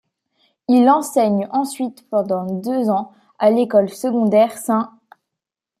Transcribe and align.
Il 0.67 0.89
enseigne 0.89 1.47
ensuite 1.51 2.09
pendant 2.09 2.43
deux 2.47 2.89
ans 2.89 3.11
à 3.37 3.51
l'école 3.51 3.89
secondaire 3.91 4.57
St. 4.57 4.89